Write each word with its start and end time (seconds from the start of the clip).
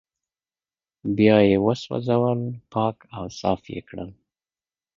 بيا 1.15 1.37
يې 1.49 1.57
وسوځول 1.65 2.39
پاک 2.73 2.97
او 3.15 3.25
صاف 3.39 3.61
يې 3.73 3.81
کړل 3.87 4.09